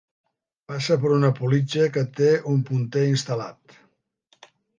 Passa 0.71 0.95
per 1.03 1.11
una 1.17 1.29
politja 1.39 1.85
que 1.99 2.05
té 2.21 2.31
un 2.55 2.65
punter 2.71 3.05
instal·lat. 3.11 3.79